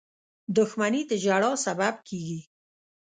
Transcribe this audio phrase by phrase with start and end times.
[0.57, 2.39] •دښمني د ژړا سبب کېږي.